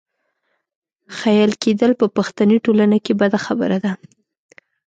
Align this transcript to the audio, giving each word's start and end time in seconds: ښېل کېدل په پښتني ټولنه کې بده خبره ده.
ښېل 1.17 1.51
کېدل 1.63 1.91
په 1.99 2.05
پښتني 2.17 2.57
ټولنه 2.65 2.97
کې 3.05 3.13
بده 3.21 3.39
خبره 3.45 3.77
ده. 3.83 3.91